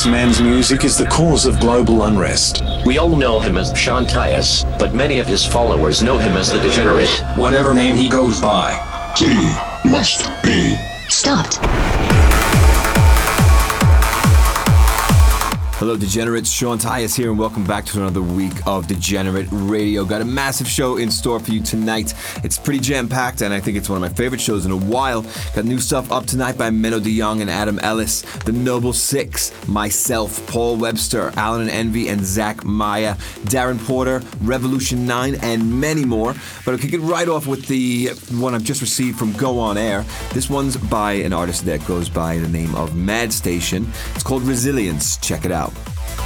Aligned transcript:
This 0.00 0.06
man's 0.06 0.40
music 0.40 0.82
is 0.84 0.96
the 0.96 1.04
cause 1.04 1.44
of 1.44 1.60
global 1.60 2.04
unrest. 2.04 2.62
We 2.86 2.96
all 2.96 3.14
know 3.16 3.38
him 3.38 3.58
as 3.58 3.78
Sean 3.78 4.06
Tyas, 4.06 4.64
but 4.78 4.94
many 4.94 5.18
of 5.18 5.26
his 5.26 5.44
followers 5.44 6.02
know 6.02 6.16
him 6.16 6.38
as 6.38 6.50
the 6.50 6.58
Degenerate. 6.58 7.10
Whatever 7.36 7.74
name 7.74 7.96
he 7.96 8.08
goes 8.08 8.40
by. 8.40 8.72
He 9.18 9.28
must 9.86 10.30
be 10.42 10.74
Stopped. 11.10 11.58
Hello, 15.80 15.96
Degenerates. 15.96 16.50
Sean 16.50 16.76
Tyas 16.78 17.16
here, 17.16 17.30
and 17.30 17.38
welcome 17.38 17.64
back 17.64 17.86
to 17.86 17.98
another 17.98 18.20
week 18.20 18.52
of 18.66 18.86
Degenerate 18.86 19.48
Radio. 19.50 20.04
Got 20.04 20.20
a 20.20 20.26
massive 20.26 20.68
show 20.68 20.98
in 20.98 21.10
store 21.10 21.40
for 21.40 21.52
you 21.52 21.62
tonight. 21.62 22.12
It's 22.42 22.58
pretty 22.58 22.80
jam 22.80 23.08
packed, 23.08 23.42
and 23.42 23.52
I 23.52 23.60
think 23.60 23.76
it's 23.76 23.88
one 23.88 24.02
of 24.02 24.10
my 24.10 24.14
favorite 24.14 24.40
shows 24.40 24.66
in 24.66 24.72
a 24.72 24.76
while. 24.76 25.22
Got 25.54 25.64
new 25.64 25.78
stuff 25.78 26.10
up 26.10 26.26
tonight 26.26 26.56
by 26.56 26.70
Menno 26.70 27.02
de 27.02 27.16
Jong 27.18 27.40
and 27.40 27.50
Adam 27.50 27.78
Ellis, 27.80 28.22
The 28.44 28.52
Noble 28.52 28.92
Six, 28.92 29.52
myself, 29.68 30.46
Paul 30.46 30.76
Webster, 30.76 31.32
Allen 31.36 31.62
and 31.62 31.70
Envy, 31.70 32.08
and 32.08 32.24
Zach 32.24 32.64
Maya, 32.64 33.14
Darren 33.44 33.78
Porter, 33.86 34.22
Revolution 34.42 35.06
9, 35.06 35.36
and 35.42 35.80
many 35.80 36.04
more. 36.04 36.34
But 36.64 36.72
I'll 36.72 36.78
kick 36.78 36.92
it 36.92 37.00
right 37.00 37.28
off 37.28 37.46
with 37.46 37.66
the 37.66 38.08
one 38.32 38.54
I've 38.54 38.64
just 38.64 38.80
received 38.80 39.18
from 39.18 39.32
Go 39.32 39.58
On 39.58 39.76
Air. 39.76 40.04
This 40.32 40.48
one's 40.48 40.76
by 40.76 41.12
an 41.12 41.32
artist 41.32 41.64
that 41.66 41.86
goes 41.86 42.08
by 42.08 42.38
the 42.38 42.48
name 42.48 42.74
of 42.74 42.96
Mad 42.96 43.32
Station. 43.32 43.90
It's 44.14 44.22
called 44.24 44.42
Resilience. 44.42 45.16
Check 45.18 45.44
it 45.44 45.52
out. 45.52 45.72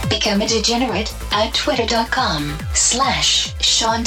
Become 0.09 0.43
a 0.43 0.49
degenerate 0.49 1.15
at 1.33 1.55
twitter.com 1.55 2.57
slash 2.75 3.55
Sean. 3.63 4.05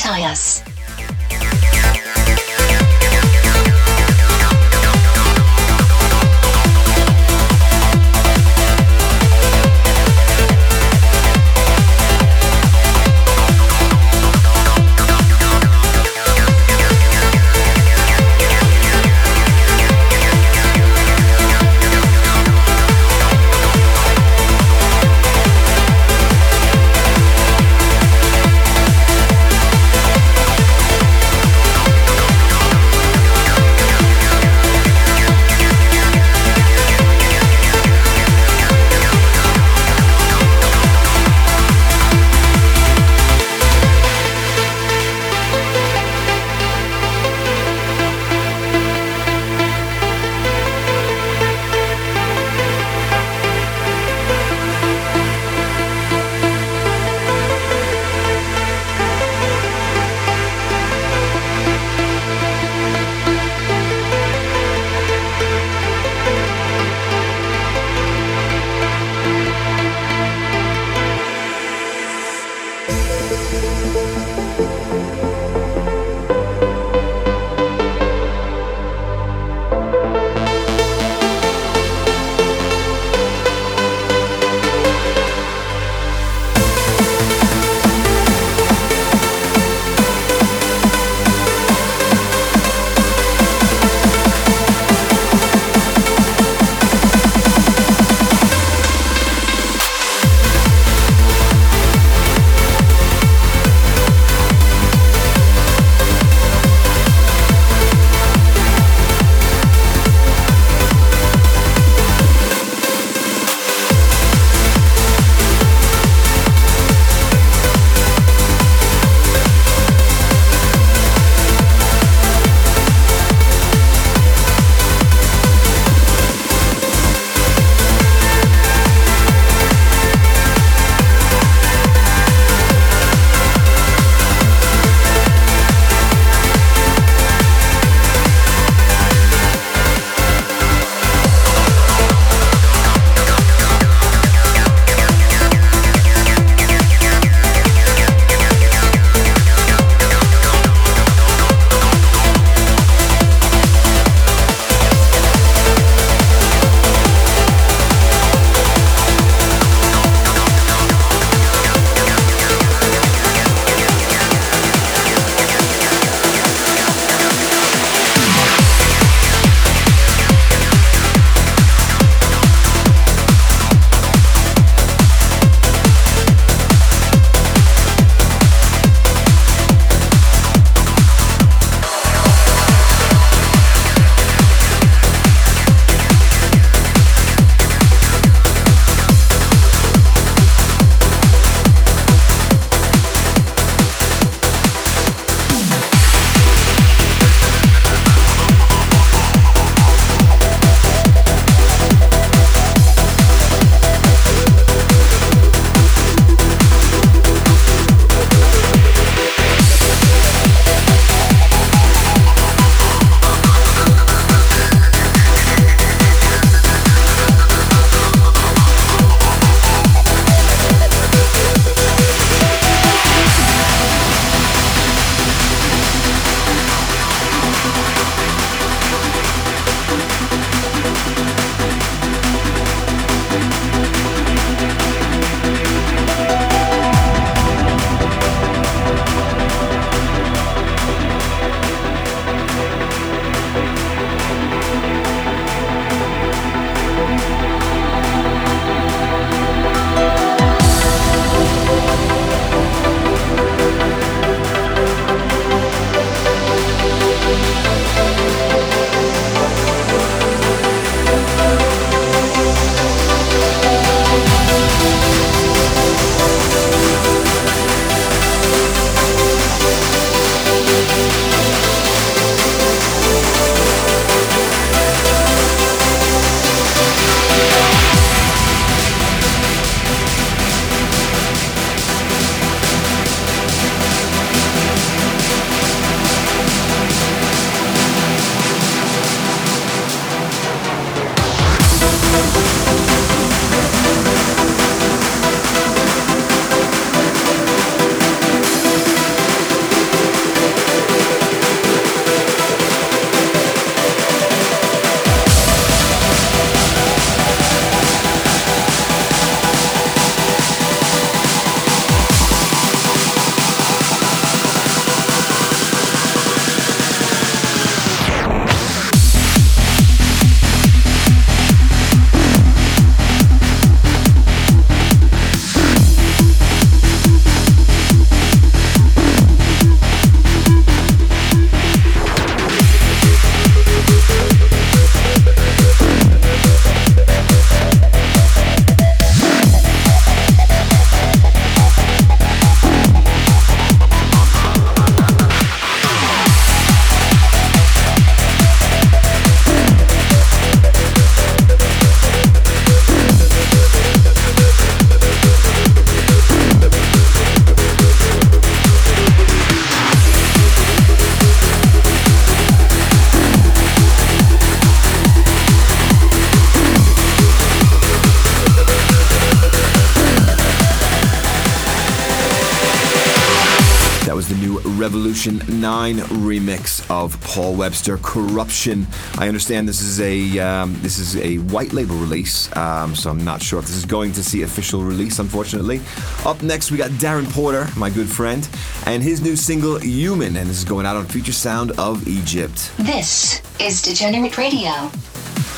Revolution 375.17 375.59
9 375.61 375.97
remix 376.21 376.85
of 376.91 377.19
Paul 377.21 377.55
Webster 377.55 377.97
Corruption. 377.97 378.85
I 379.17 379.27
understand 379.27 379.67
this 379.67 379.81
is 379.81 379.99
a 379.99 380.37
um, 380.37 380.79
this 380.83 380.99
is 380.99 381.15
a 381.17 381.37
white 381.37 381.73
label 381.73 381.95
release, 381.95 382.55
um, 382.55 382.93
so 382.93 383.09
I'm 383.09 383.23
not 383.25 383.41
sure 383.41 383.57
if 383.57 383.65
this 383.65 383.75
is 383.75 383.85
going 383.85 384.11
to 384.11 384.23
see 384.23 384.43
official 384.43 384.83
release, 384.83 385.17
unfortunately. 385.17 385.81
Up 386.23 386.43
next, 386.43 386.69
we 386.69 386.77
got 386.77 386.91
Darren 386.91 387.27
Porter, 387.31 387.67
my 387.75 387.89
good 387.89 388.07
friend, 388.07 388.47
and 388.85 389.01
his 389.01 389.19
new 389.19 389.35
single 389.35 389.79
Human, 389.79 390.35
and 390.35 390.47
this 390.47 390.59
is 390.59 390.65
going 390.65 390.85
out 390.85 390.95
on 390.95 391.07
Future 391.07 391.31
Sound 391.31 391.71
of 391.79 392.07
Egypt. 392.07 392.71
This 392.77 393.41
is 393.59 393.81
Degenerate 393.81 394.37
Radio. 394.37 394.91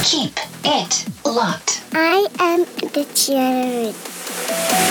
Keep 0.03 0.39
it 0.63 1.05
locked. 1.25 1.83
I 1.91 2.27
am 2.39 2.63
degenerate. 2.93 4.88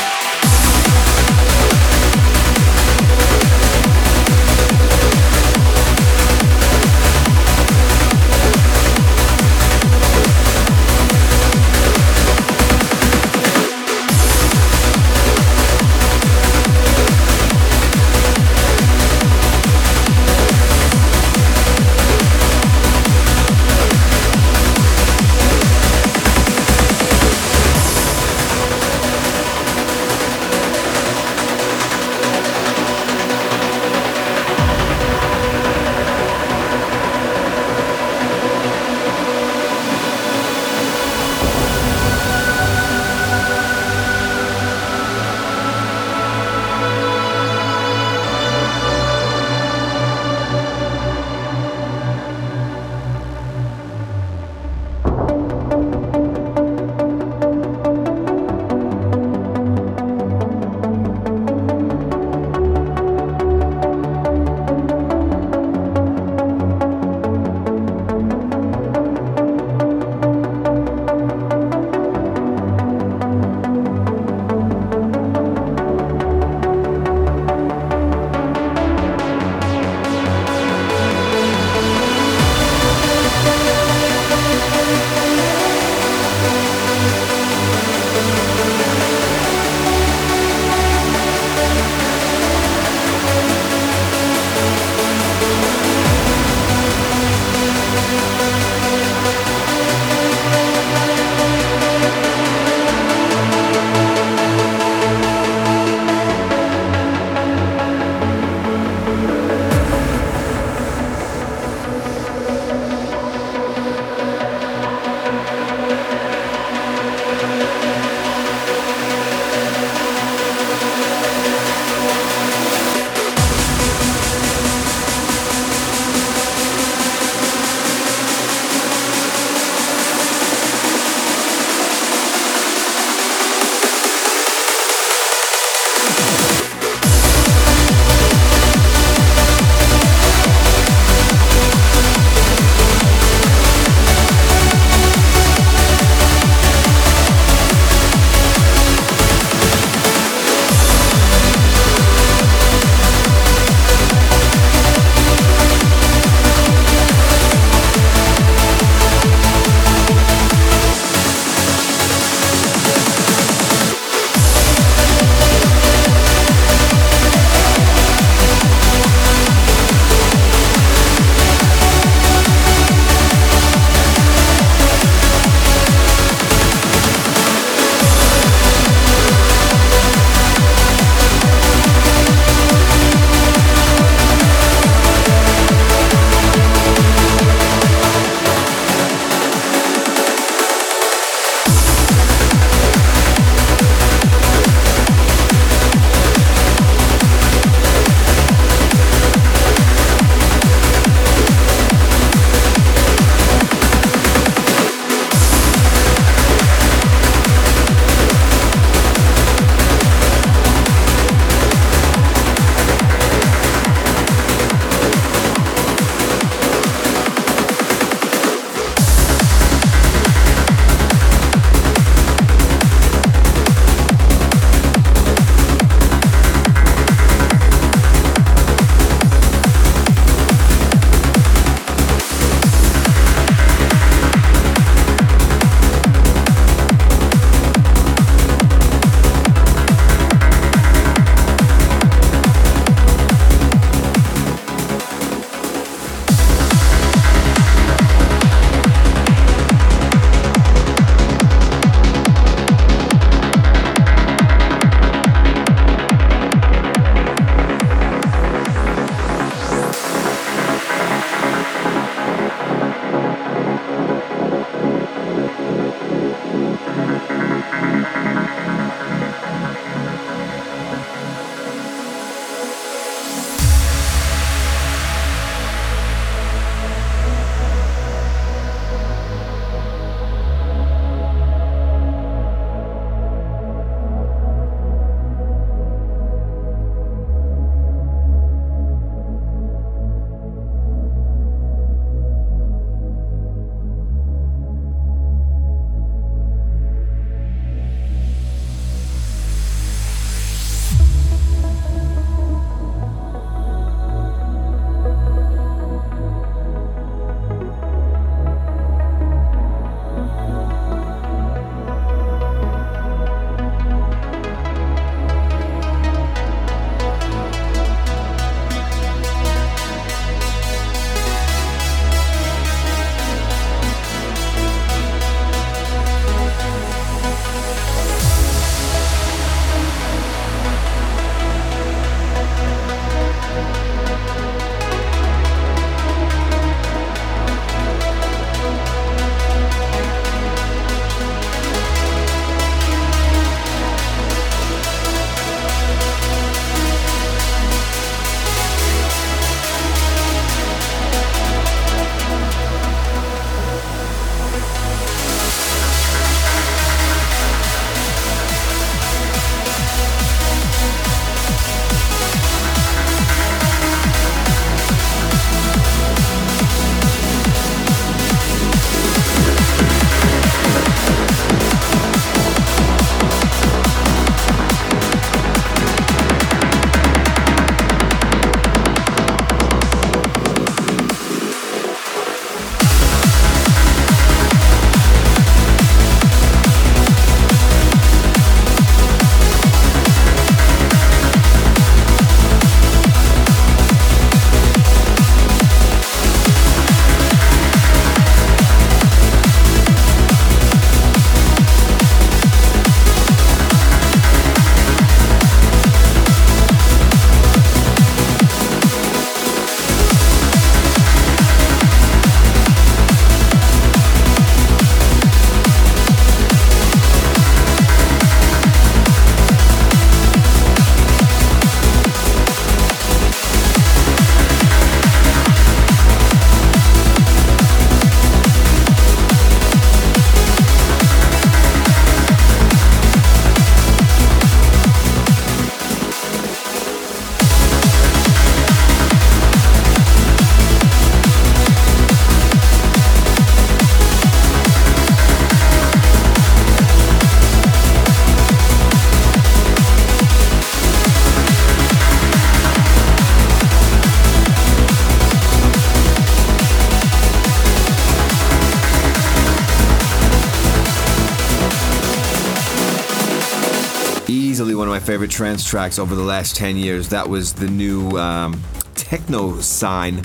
Favorite 465.18 465.30
trance 465.32 465.68
tracks 465.68 465.98
over 465.98 466.14
the 466.14 466.22
last 466.22 466.54
10 466.54 466.76
years. 466.76 467.08
That 467.08 467.28
was 467.28 467.52
the 467.52 467.66
new 467.66 468.10
um, 468.10 468.62
Techno 468.94 469.58
Sign 469.58 470.18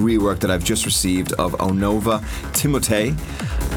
rework 0.00 0.40
that 0.40 0.50
I've 0.50 0.64
just 0.64 0.86
received 0.86 1.32
of 1.34 1.52
Onova 1.52 2.18
Timotei. 2.50 3.16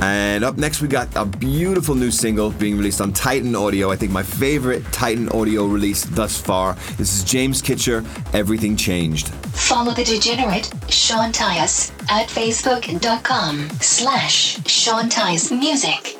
And 0.01 0.43
up 0.43 0.57
next, 0.57 0.81
we 0.81 0.87
got 0.87 1.15
a 1.15 1.25
beautiful 1.25 1.93
new 1.93 2.09
single 2.09 2.49
being 2.49 2.75
released 2.75 3.01
on 3.01 3.13
Titan 3.13 3.55
Audio. 3.55 3.91
I 3.91 3.95
think 3.95 4.11
my 4.11 4.23
favorite 4.23 4.83
Titan 4.91 5.29
Audio 5.29 5.67
release 5.67 6.05
thus 6.05 6.41
far. 6.41 6.73
This 6.97 7.15
is 7.15 7.23
James 7.23 7.61
Kitcher, 7.61 8.03
Everything 8.33 8.75
Changed. 8.75 9.27
Follow 9.27 9.93
the 9.93 10.03
degenerate 10.03 10.73
Sean 10.89 11.31
Tyas 11.31 11.91
at 12.09 12.29
facebook.com 12.29 13.69
slash 13.79 14.65
Sean 14.65 15.07
Tyas 15.07 15.55
Music. 15.55 16.17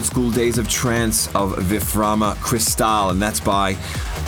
Old 0.00 0.06
school 0.06 0.30
days 0.30 0.56
of 0.56 0.66
trance 0.66 1.26
of 1.34 1.52
Viframa 1.56 2.34
Crystal, 2.36 3.10
and 3.10 3.20
that's 3.20 3.38
by 3.38 3.76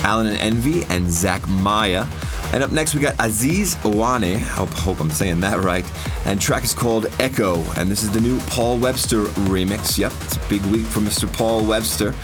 Allen 0.01 0.27
and 0.27 0.37
Envy 0.37 0.85
and 0.91 1.11
Zach 1.11 1.49
Maya. 1.49 2.05
And 2.53 2.63
up 2.63 2.73
next, 2.73 2.95
we 2.95 3.01
got 3.01 3.15
Aziz 3.19 3.77
Owane. 3.77 4.35
I 4.35 4.39
hope 4.39 5.01
I'm 5.01 5.09
saying 5.09 5.41
that 5.41 5.61
right. 5.61 5.91
And 6.27 6.39
track 6.39 6.65
is 6.65 6.75
called 6.75 7.07
Echo. 7.19 7.63
And 7.79 7.91
this 7.91 8.03
is 8.03 8.11
the 8.11 8.21
new 8.21 8.39
Paul 8.41 8.77
Webster 8.77 9.23
remix. 9.49 9.97
Yep, 9.97 10.13
it's 10.21 10.37
a 10.37 10.49
big 10.51 10.61
week 10.67 10.85
for 10.85 11.01
Mr. 11.01 11.33
Paul 11.33 11.65
Webster. 11.65 12.15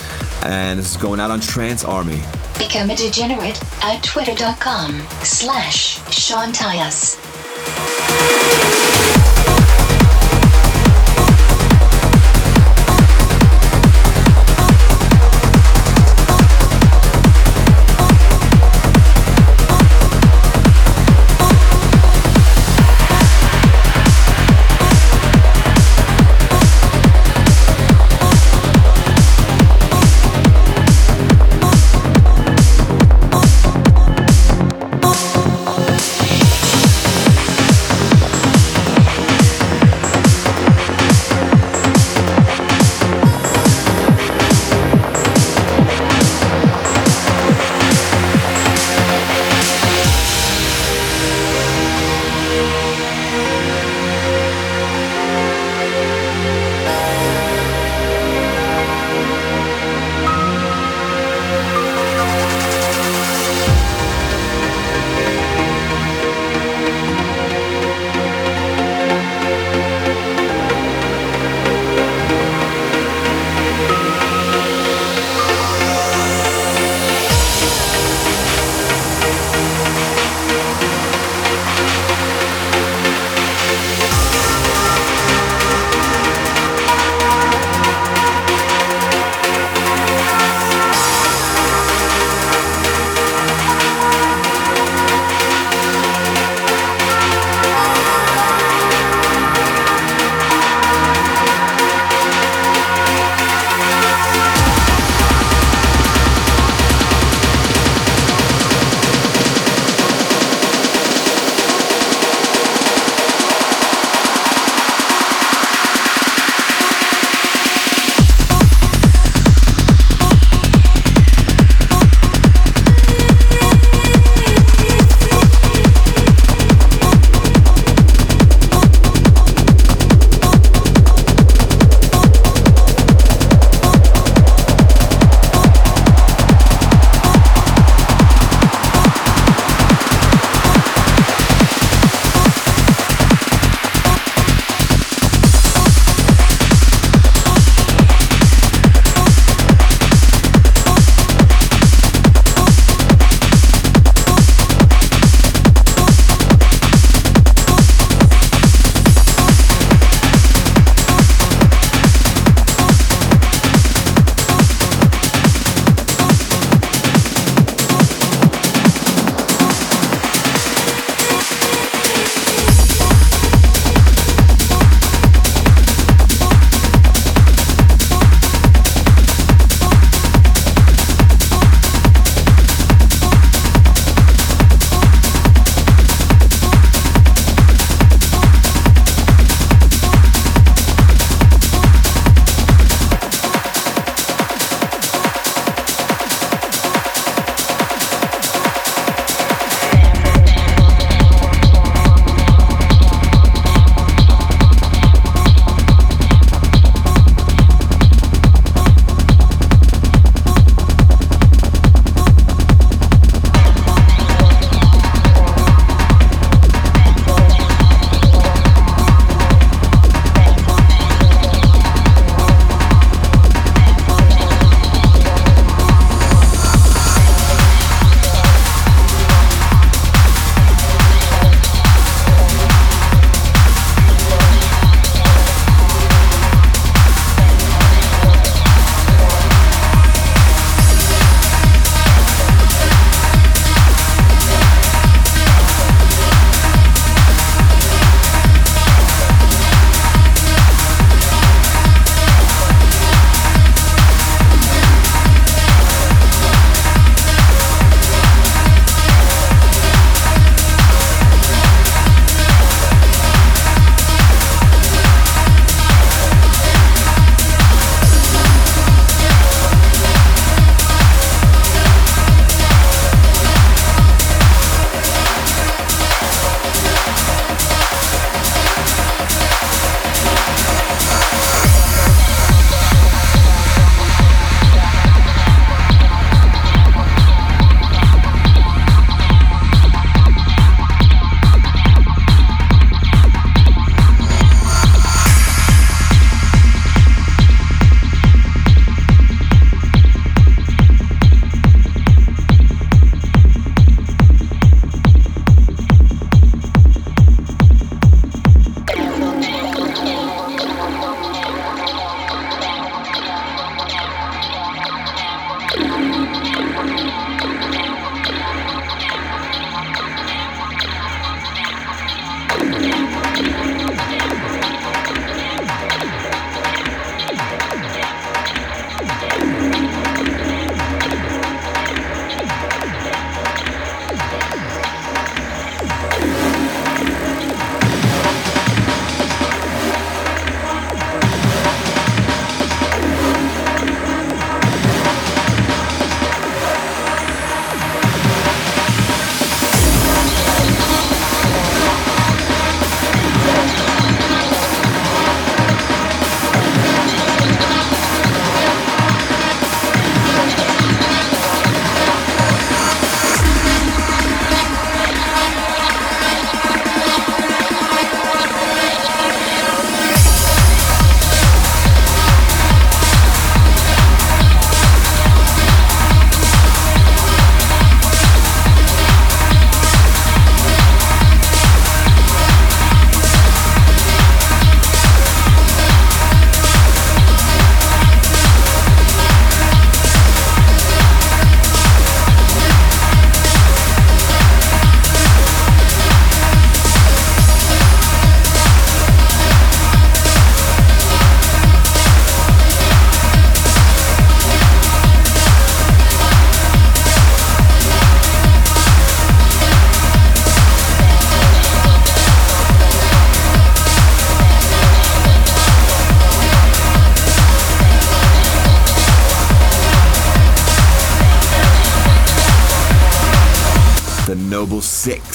And 0.44 0.78
this 0.78 0.90
is 0.90 0.98
going 0.98 1.18
out 1.18 1.30
on 1.30 1.40
Trance 1.40 1.84
Army. 1.84 2.20
Become 2.58 2.90
a 2.90 2.96
degenerate 2.96 3.58
at 3.82 4.02
twitter.com 4.04 5.00
slash 5.22 6.06
Sean 6.12 6.52
Tyas. 6.52 7.16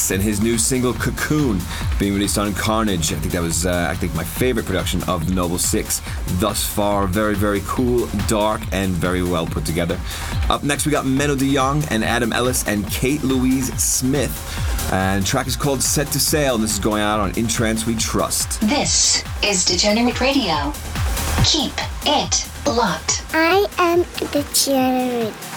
Six 0.04 0.12
and 0.12 0.22
his 0.22 0.42
new 0.42 0.58
single 0.58 0.94
Cocoon 0.94 1.60
being 1.98 2.14
released 2.14 2.38
on 2.38 2.54
Carnage. 2.54 3.14
I 3.14 3.16
think 3.16 3.34
that 3.34 3.42
was, 3.42 3.66
uh, 3.66 3.88
I 3.90 3.96
think, 3.96 4.14
my 4.16 4.24
favorite 4.24 4.66
production 4.66 5.02
of 5.04 5.28
the 5.28 5.34
Noble 5.34 5.58
Six 5.58 6.02
thus 6.40 6.66
far. 6.66 7.08
Very, 7.08 7.36
very 7.36 7.62
cool, 7.66 8.08
dark, 8.28 8.62
and 8.72 8.92
very 8.92 9.24
well 9.24 9.46
put 9.46 9.66
together. 9.66 9.98
Up 10.50 10.64
next, 10.64 10.86
we 10.86 10.92
got 10.92 11.06
Menno 11.06 11.38
de 11.38 11.54
Jong 11.54 11.84
and 11.90 12.04
Adam 12.04 12.34
Ellis 12.34 12.68
and 12.68 12.86
Kate 12.92 13.24
Louise 13.24 13.74
Smith. 13.82 14.34
And 14.92 15.24
the 15.24 15.28
track 15.28 15.48
is 15.48 15.56
called 15.56 15.82
Set 15.82 16.08
to 16.08 16.20
Sail, 16.20 16.56
and 16.56 16.64
this 16.64 16.74
is 16.74 16.80
going 16.80 17.02
out 17.02 17.20
on 17.20 17.32
In 17.38 17.48
Trance 17.48 17.86
We 17.86 17.96
Trust. 17.96 18.60
This 18.62 19.24
is 19.42 19.64
Degenerate 19.64 20.20
Radio. 20.20 20.74
Keep 21.46 21.74
it 22.06 22.50
locked. 22.66 23.24
I 23.34 23.66
am 23.78 24.04
degenerate. 24.32 25.53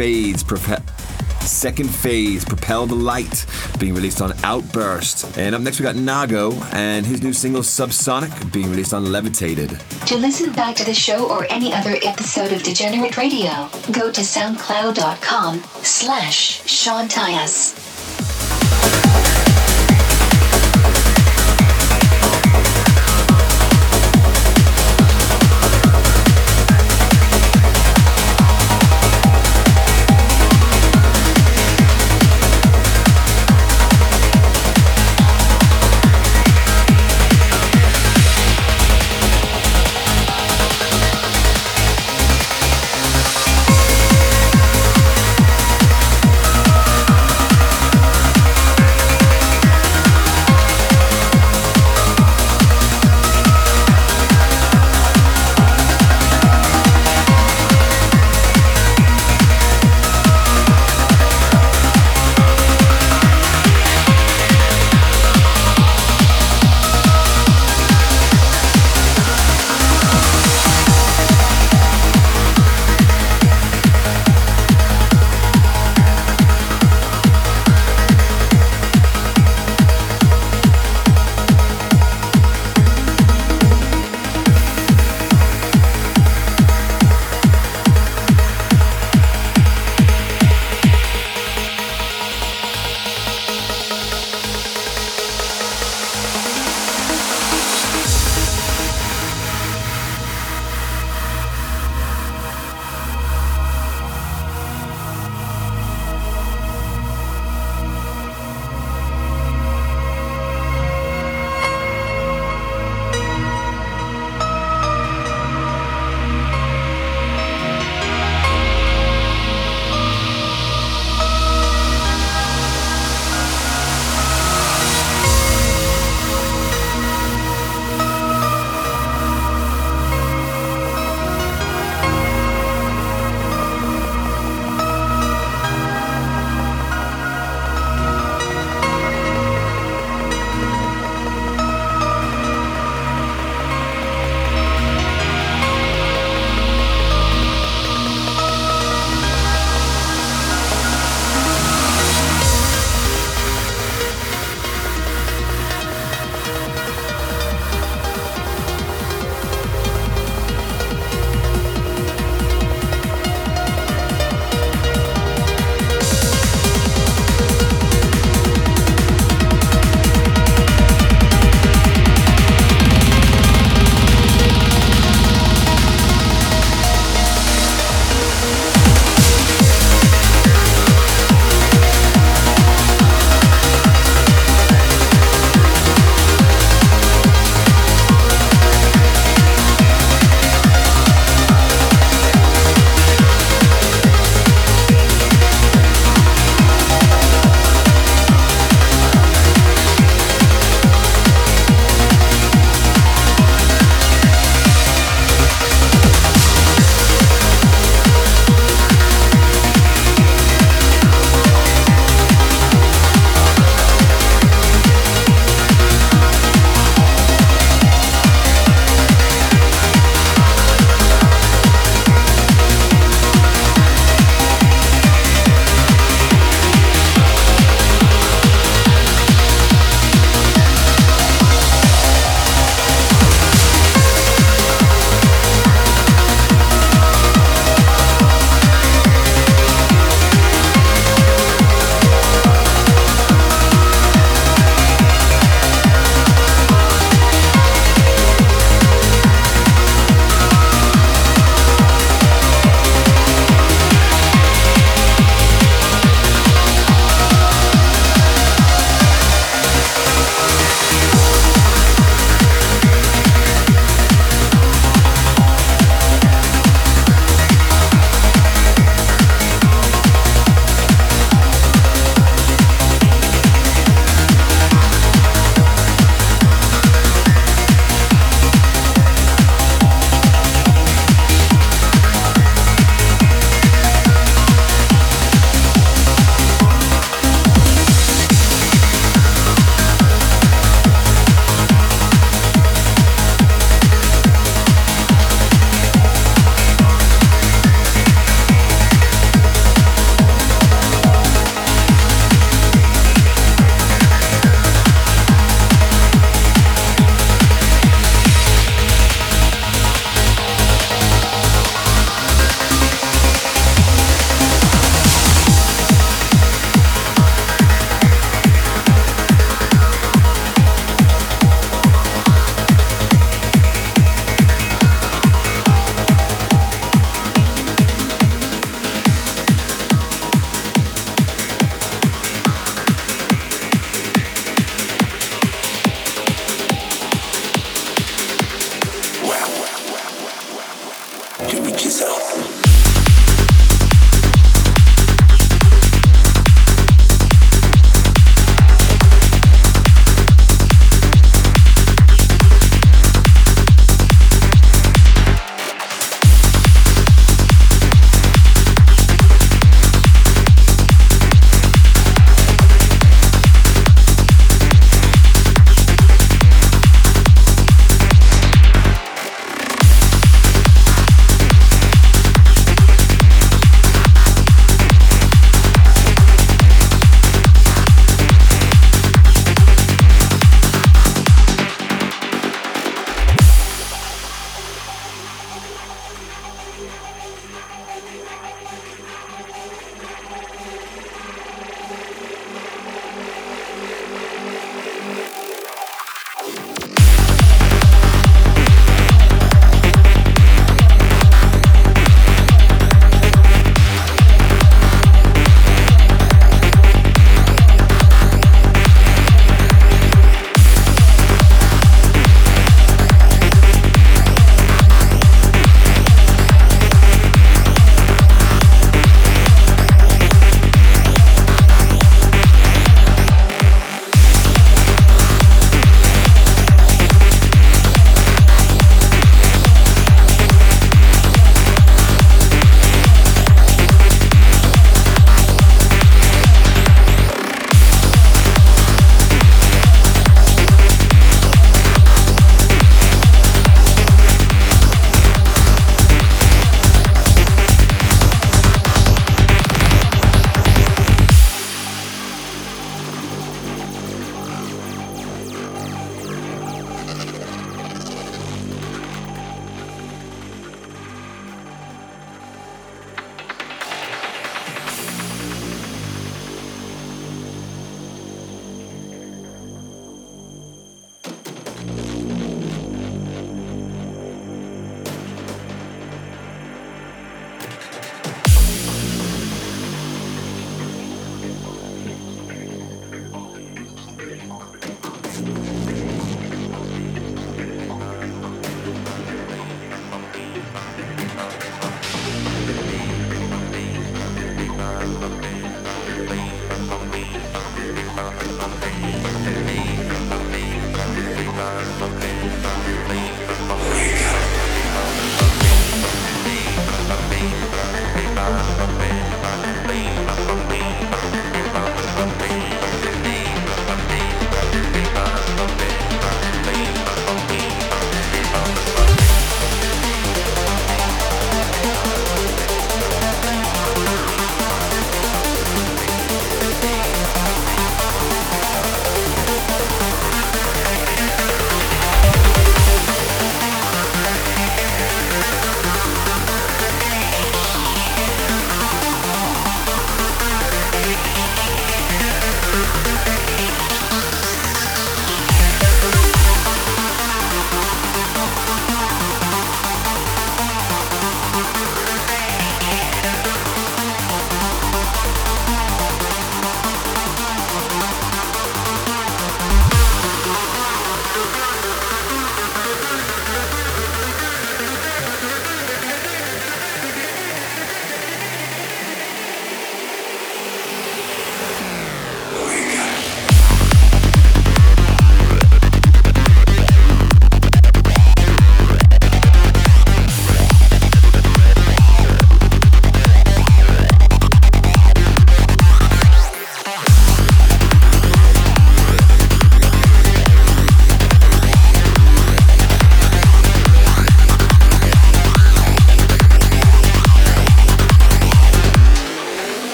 Phase 0.00 0.42
Second 1.42 1.90
Phase 1.90 2.42
Propel 2.42 2.86
the 2.86 2.94
Light 2.94 3.44
being 3.78 3.92
released 3.92 4.22
on 4.22 4.32
Outburst. 4.44 5.36
And 5.36 5.54
up 5.54 5.60
next 5.60 5.78
we 5.78 5.82
got 5.82 5.94
Nago 5.94 6.54
and 6.72 7.04
his 7.04 7.22
new 7.22 7.34
single 7.34 7.60
Subsonic 7.60 8.50
being 8.50 8.70
released 8.70 8.94
on 8.94 9.12
Levitated. 9.12 9.78
To 10.06 10.16
listen 10.16 10.54
back 10.54 10.74
to 10.76 10.86
the 10.86 10.94
show 10.94 11.28
or 11.28 11.46
any 11.50 11.74
other 11.74 11.98
episode 12.02 12.50
of 12.50 12.62
Degenerate 12.62 13.18
Radio, 13.18 13.68
go 13.92 14.10
to 14.10 14.22
soundcloud.com 14.22 15.62
slash 15.82 16.66
Sean 16.66 17.06
Tyas. 17.06 17.79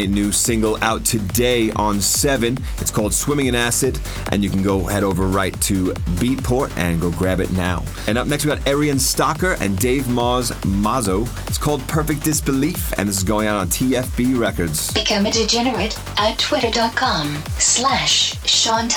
My 0.00 0.06
new 0.06 0.32
single 0.32 0.82
out 0.82 1.04
today 1.04 1.70
on 1.72 2.00
7. 2.00 2.56
It's 2.78 2.90
called 2.90 3.12
Swimming 3.12 3.46
in 3.46 3.54
Acid, 3.54 4.00
and 4.32 4.42
you 4.42 4.48
can 4.48 4.62
go 4.62 4.84
head 4.84 5.02
over 5.02 5.26
right 5.26 5.58
to 5.62 5.92
Beatport 6.16 6.74
and 6.76 7.00
go 7.00 7.10
grab 7.10 7.40
it 7.40 7.50
now. 7.52 7.84
And 8.06 8.16
up 8.16 8.26
next, 8.26 8.44
we 8.44 8.48
got 8.54 8.66
Arian 8.66 8.98
Stalker 8.98 9.56
and 9.60 9.78
Dave 9.78 10.04
Moz 10.04 10.52
Mazzo. 10.62 11.28
It's 11.48 11.58
called 11.58 11.86
Perfect 11.86 12.24
Disbelief, 12.24 12.92
and 12.98 13.08
this 13.08 13.18
is 13.18 13.24
going 13.24 13.46
out 13.46 13.56
on 13.56 13.68
TFB 13.68 14.38
Records. 14.38 14.92
Become 14.94 15.26
a 15.26 15.32
degenerate 15.32 15.98
at 16.18 16.38
twitter.com 16.38 17.36
slash 17.58 18.40
Sean. 18.46 18.88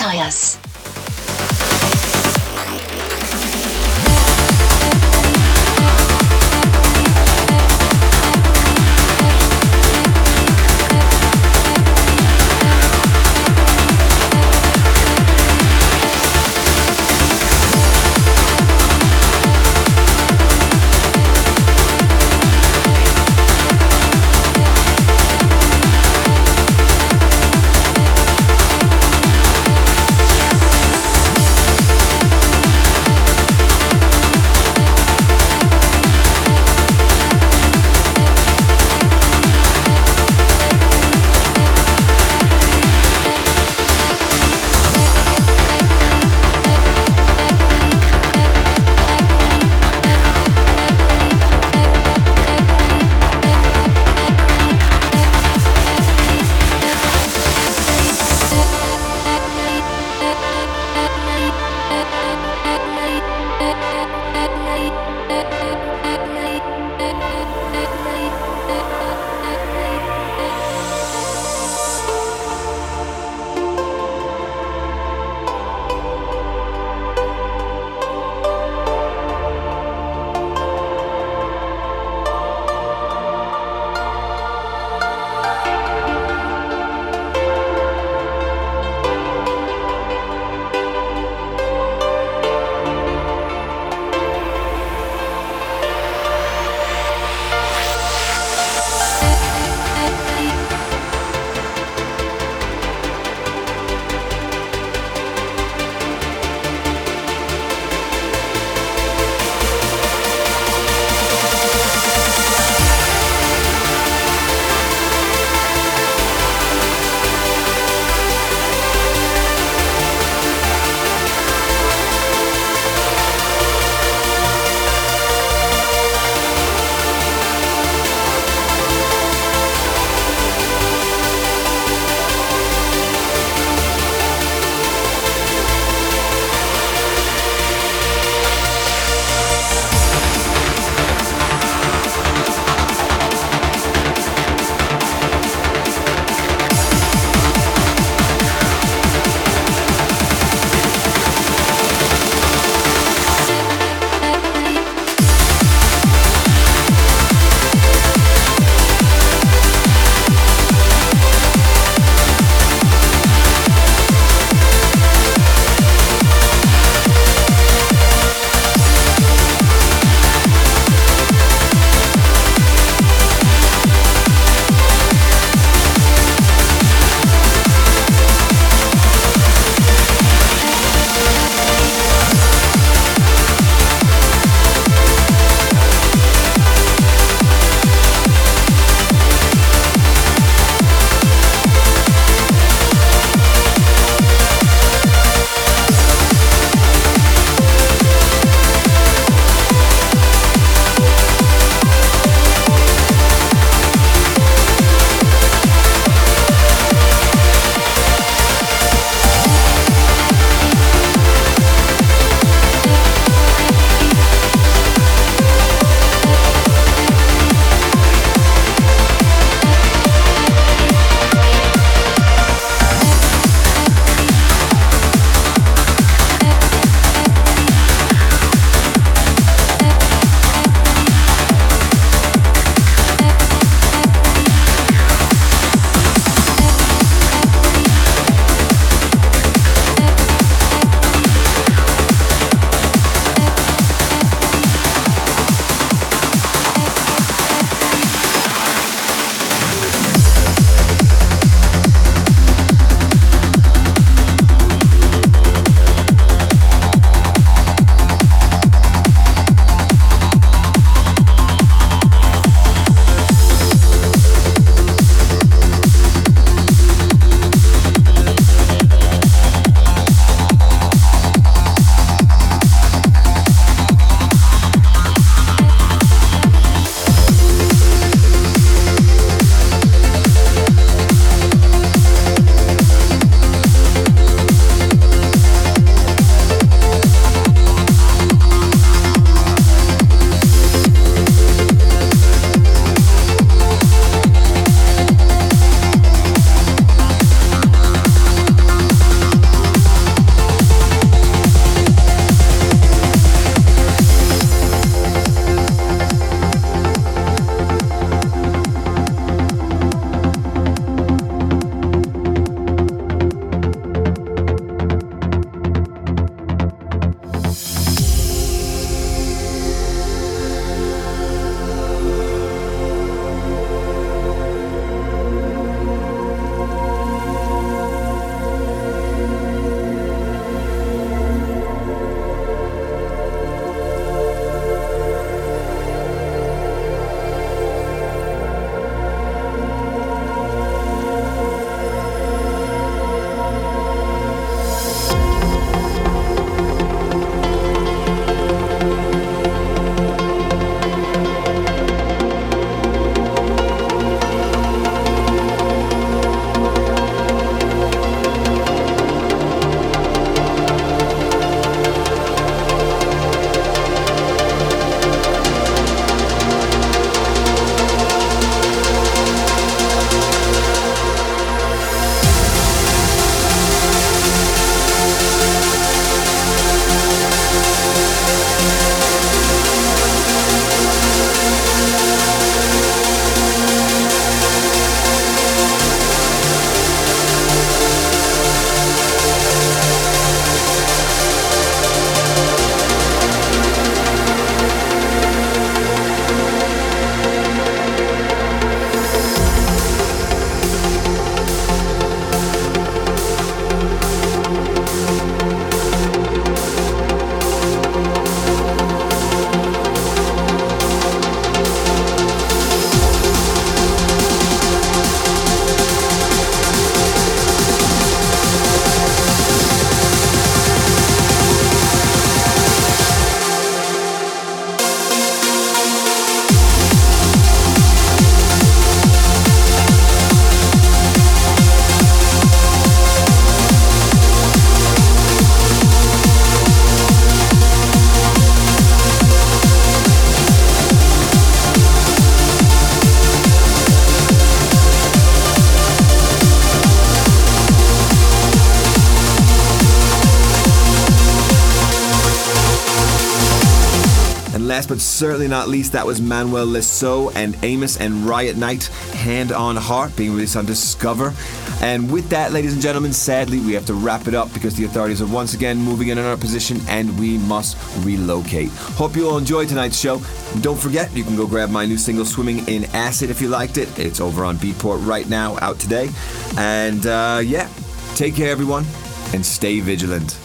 Certainly 455.24 455.48
not 455.48 455.68
least, 455.68 455.92
that 455.92 456.04
was 456.04 456.20
Manuel 456.20 456.66
Le 456.66 456.82
Saux 456.82 457.34
and 457.34 457.56
Amos 457.62 457.98
and 457.98 458.26
Riot 458.26 458.58
Night, 458.58 458.88
Hand 459.14 459.52
on 459.52 459.74
Heart, 459.74 460.14
being 460.16 460.32
released 460.32 460.54
on 460.54 460.66
Discover. 460.66 461.32
And 461.80 462.12
with 462.12 462.28
that, 462.28 462.52
ladies 462.52 462.74
and 462.74 462.82
gentlemen, 462.82 463.14
sadly, 463.14 463.58
we 463.58 463.72
have 463.72 463.86
to 463.86 463.94
wrap 463.94 464.28
it 464.28 464.34
up 464.34 464.52
because 464.52 464.74
the 464.74 464.84
authorities 464.84 465.22
are 465.22 465.26
once 465.26 465.54
again 465.54 465.78
moving 465.78 466.08
in 466.08 466.18
on 466.18 466.26
our 466.26 466.36
position 466.36 466.78
and 466.90 467.18
we 467.18 467.38
must 467.38 467.78
relocate. 468.04 468.68
Hope 468.68 469.16
you 469.16 469.26
all 469.26 469.38
enjoyed 469.38 469.66
tonight's 469.70 469.98
show. 469.98 470.20
Don't 470.60 470.78
forget, 470.78 471.10
you 471.16 471.24
can 471.24 471.36
go 471.36 471.46
grab 471.46 471.70
my 471.70 471.86
new 471.86 471.96
single, 471.96 472.26
Swimming 472.26 472.58
in 472.68 472.84
Acid, 472.92 473.30
if 473.30 473.40
you 473.40 473.48
liked 473.48 473.78
it. 473.78 473.98
It's 473.98 474.20
over 474.20 474.44
on 474.44 474.58
Beatport 474.58 475.06
right 475.06 475.26
now, 475.26 475.56
out 475.62 475.78
today. 475.78 476.10
And 476.58 477.06
uh, 477.06 477.40
yeah, 477.42 477.70
take 478.14 478.34
care, 478.34 478.50
everyone, 478.50 478.84
and 479.32 479.46
stay 479.46 479.80
vigilant. 479.80 480.38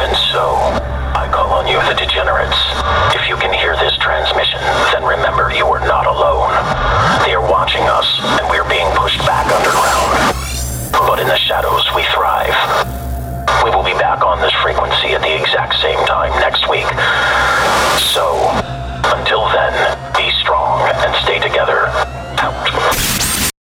And 0.00 0.16
so, 0.32 0.56
I 1.14 1.28
call 1.30 1.50
on 1.50 1.66
you, 1.66 1.76
the 1.76 2.11
transmission, 4.22 4.60
then 4.94 5.02
remember 5.02 5.50
you 5.50 5.66
are 5.66 5.82
not 5.82 6.06
alone. 6.06 6.54
They 7.26 7.34
are 7.34 7.42
watching 7.42 7.82
us, 7.82 8.06
and 8.38 8.46
we 8.50 8.56
are 8.56 8.68
being 8.70 8.86
pushed 8.94 9.18
back 9.26 9.50
underground. 9.50 10.14
But 10.94 11.18
in 11.18 11.26
the 11.26 11.36
shadows, 11.36 11.82
we 11.94 12.06
thrive. 12.14 12.54
We 13.66 13.70
will 13.74 13.82
be 13.82 13.98
back 13.98 14.22
on 14.22 14.38
this 14.38 14.54
frequency 14.62 15.18
at 15.18 15.22
the 15.22 15.34
exact 15.34 15.74
same 15.82 15.98
time 16.06 16.30
next 16.38 16.70
week. 16.70 16.86
So, 18.14 18.38
until 19.10 19.50
then, 19.50 19.61